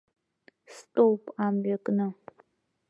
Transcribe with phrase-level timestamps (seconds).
[0.75, 2.07] Стәоуп амҩа кны.